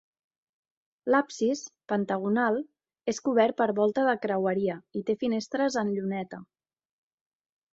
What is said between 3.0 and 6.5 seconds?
és cobert per volta de creueria i té finestres en lluneta.